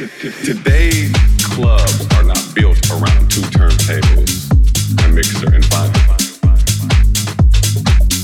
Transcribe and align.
Today's 0.00 1.12
clubs 1.44 2.08
are 2.16 2.24
not 2.24 2.40
built 2.54 2.80
around 2.88 3.30
two 3.30 3.44
turntables, 3.52 4.48
a 5.04 5.12
mixer, 5.12 5.52
and 5.52 5.62
vinyl. 5.68 6.16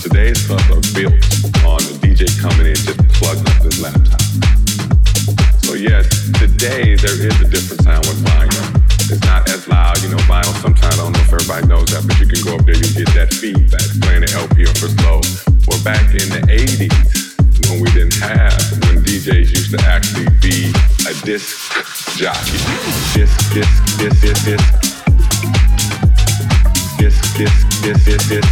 Today's 0.00 0.40
clubs 0.46 0.64
are 0.72 0.80
built 0.96 1.20
on 1.68 1.84
the 1.84 1.98
DJ 2.00 2.32
coming 2.40 2.72
in 2.72 2.80
just 2.80 2.96
plugging 3.20 3.44
up 3.44 3.60
his 3.60 3.78
laptop. 3.78 4.22
So 5.68 5.74
yes, 5.74 6.08
today 6.40 6.96
there 6.96 7.20
is 7.20 7.36
a 7.42 7.48
different 7.50 7.82
sound 7.82 8.06
with 8.06 8.24
vinyl. 8.24 9.12
It's 9.12 9.20
not 9.26 9.46
as 9.50 9.68
loud, 9.68 10.00
you 10.00 10.08
know, 10.08 10.22
vinyl 10.24 10.56
sometimes, 10.62 10.94
I 10.94 10.96
don't 10.96 11.12
know 11.12 11.20
if 11.20 11.30
everybody 11.30 11.66
knows 11.66 11.92
that, 11.92 12.06
but 12.06 12.18
you 12.18 12.26
can 12.26 12.40
go 12.42 12.56
up 12.56 12.64
there, 12.64 12.74
you 12.74 13.04
get 13.04 13.12
that 13.12 13.34
feedback 13.34 13.84
playing 14.00 14.24
the 14.24 14.32
LP 14.32 14.64
or 14.64 14.72
for 14.80 14.88
slow. 14.96 15.20
We're 15.68 15.84
back 15.84 16.08
in 16.16 16.24
the 16.32 16.40
80s 16.48 17.35
when 17.70 17.80
we 17.80 17.90
didn't 17.92 18.14
have, 18.16 18.52
when 18.84 19.02
DJs 19.02 19.50
used 19.50 19.70
to 19.70 19.80
actually 19.86 20.26
be 20.40 20.72
a 21.08 21.14
disc 21.24 21.72
jockey. 22.16 22.58
Disc, 23.14 23.52
disc, 23.54 23.98
disc, 23.98 24.20
disc, 24.20 24.44
disc. 24.44 24.66
Disc, 26.98 27.36
disc, 27.36 27.82
disc, 27.82 28.04
disc, 28.04 28.28
disc. 28.28 28.50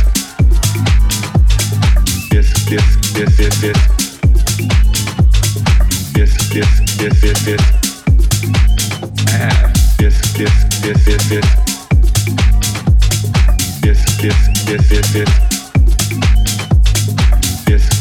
Disc, 2.31 2.55
disc, 2.69 3.15
disc, 3.15 3.37
disc, 3.37 3.61
disc. 3.61 3.83
Disc, 6.15 6.39
disc, 6.53 6.75
disc, 6.99 7.21
disc, 7.21 7.45
disc. 7.45 7.67
Ah, 9.31 9.73
disc, 9.99 10.37
disc, 10.37 10.83
disc, 10.83 11.05
disc, 11.05 11.29
disc. 11.29 11.51
Disc, 13.83 14.07
disc, 14.21 14.67
disc, 14.67 14.89
disc, 14.89 15.13
disc. 15.13 15.54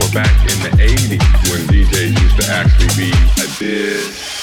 We're 0.00 0.14
back 0.14 0.40
in 0.42 0.58
the 0.62 0.70
80s 0.82 1.50
when 1.50 1.60
DJs 1.68 2.20
used 2.22 2.40
to 2.40 2.46
actually 2.50 2.88
be 2.96 3.10
a 3.10 3.46
disc. 3.58 4.40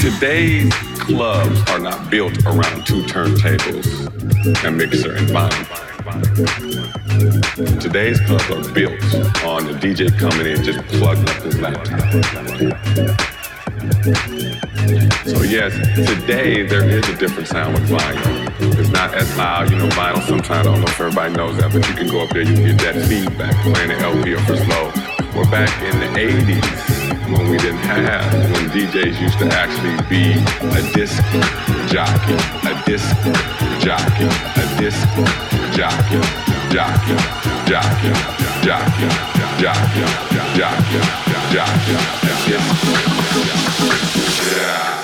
Today's 0.00 0.72
clubs 1.00 1.70
are 1.70 1.78
not 1.80 2.10
built 2.10 2.38
around 2.46 2.86
two 2.86 3.02
turntables, 3.04 4.64
a 4.64 4.70
mixer, 4.70 5.14
and 5.14 5.28
vinyl. 5.28 5.93
Today's 7.80 8.20
clubs 8.20 8.48
are 8.50 8.72
built 8.72 9.02
on 9.42 9.66
the 9.66 9.74
DJ 9.82 10.16
coming 10.16 10.46
in 10.46 10.62
just 10.62 10.78
plugging 10.86 11.28
up 11.28 11.42
his 11.42 11.58
laptop. 11.58 11.98
So 15.26 15.42
yes, 15.42 15.74
today 16.08 16.62
there 16.62 16.88
is 16.88 17.08
a 17.08 17.16
different 17.16 17.48
sound 17.48 17.74
with 17.74 17.90
vinyl. 17.90 18.78
It's 18.78 18.90
not 18.90 19.12
as 19.14 19.36
loud, 19.36 19.70
you 19.70 19.76
know, 19.76 19.88
vinyl 19.88 20.22
sometimes, 20.22 20.50
I 20.50 20.62
don't 20.62 20.80
know 20.80 20.86
if 20.86 21.00
everybody 21.00 21.34
knows 21.34 21.56
that, 21.56 21.72
but 21.72 21.88
you 21.88 21.94
can 21.94 22.08
go 22.08 22.22
up 22.22 22.30
there, 22.30 22.42
you 22.42 22.54
can 22.54 22.76
get 22.76 22.94
that 22.94 23.06
feedback 23.08 23.56
playing 23.64 23.88
the 23.88 23.98
LP 23.98 24.34
or 24.34 24.40
for 24.42 24.56
slow. 24.56 24.92
We're 25.34 25.50
back 25.50 25.82
in 25.82 25.98
the 25.98 26.06
80s 26.16 26.93
when 27.32 27.48
we 27.48 27.56
didn't 27.56 27.78
have, 27.78 28.32
when 28.52 28.70
DJs 28.70 29.20
used 29.20 29.38
to 29.38 29.46
actually 29.46 29.96
be 30.08 30.32
a 30.76 30.82
disc 30.92 31.22
jockey, 31.88 32.36
a 32.68 32.74
disc 32.84 33.16
jockey, 33.80 34.28
a 34.56 34.64
disc 34.78 35.08
jockey, 35.72 36.20
jockey, 36.70 37.16
jockey, 37.66 38.12
jockey, 38.62 39.08
jockey, 39.60 39.60
jockey, 39.62 40.04
jockey, 40.56 41.00
jockey, 41.52 41.96
disc. 42.46 42.68
Yeah. 44.56 45.03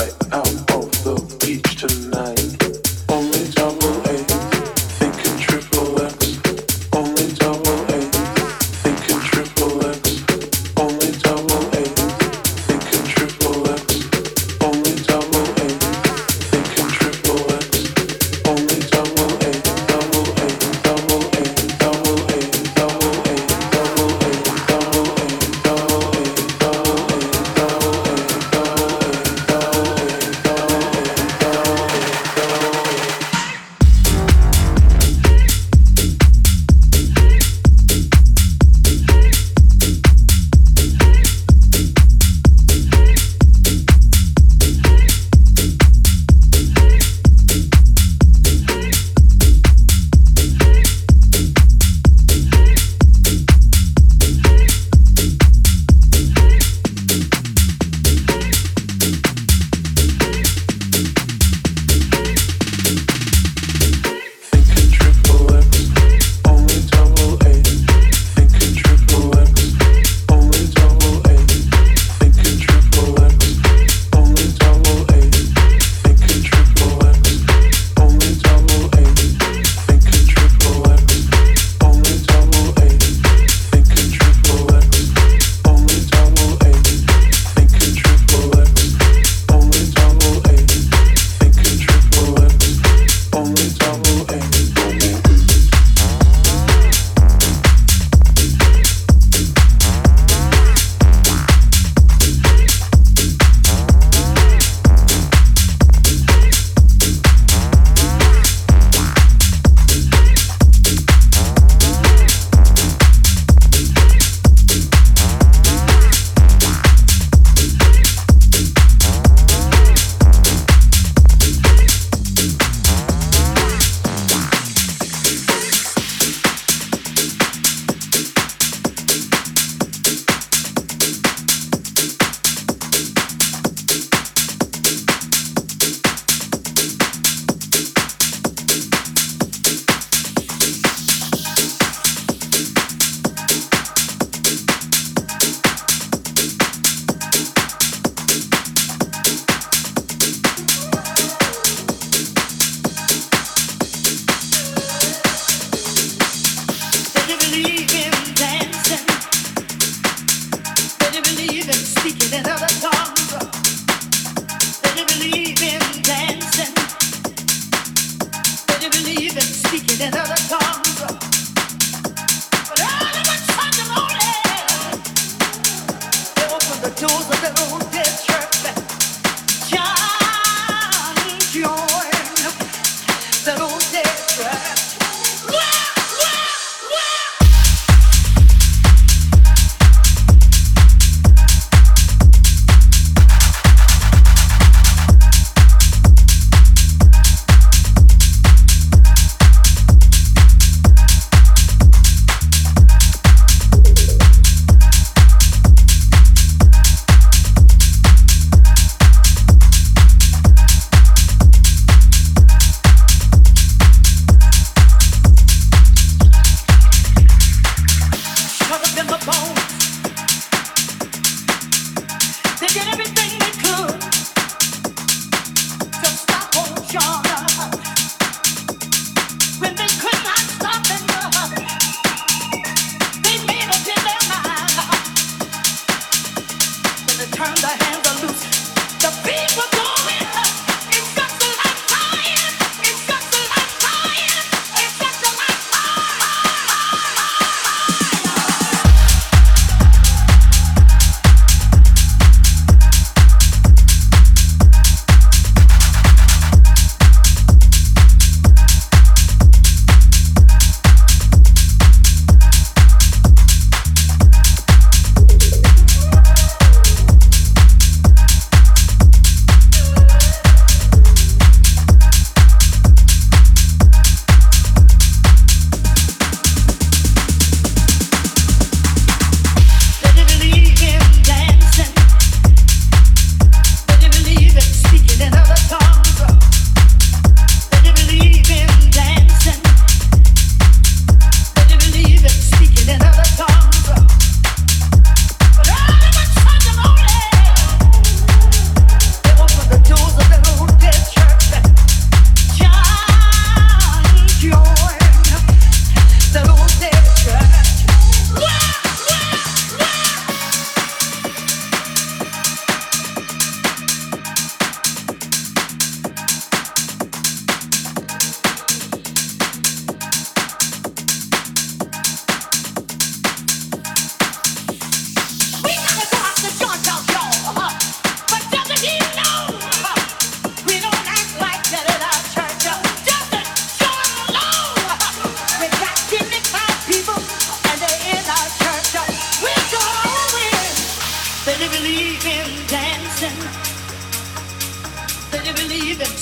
double 0.00 0.16
oh. 0.32 0.49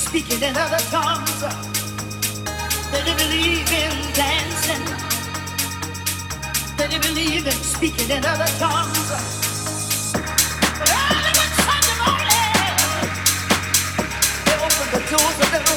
Speaking 0.09 0.42
in 0.42 0.57
other 0.57 0.79
tongues. 0.88 1.40
They 2.90 3.03
didn't 3.05 3.18
believe 3.18 3.71
in 3.71 3.92
dancing. 4.14 4.85
They 6.79 6.88
didn't 6.88 7.05
believe 7.05 7.47
in 7.47 7.53
speaking 7.53 8.09
in 8.09 8.25
other 8.25 8.49
tongues. 8.57 9.09
But 10.79 10.88
early 10.88 11.33
one 11.42 11.53
Sunday 11.61 11.97
morning, 12.09 12.57
they 14.47 14.57
opened 14.64 14.92
the 14.97 15.03
doors 15.12 15.38
of 15.44 15.49
their 15.53 15.67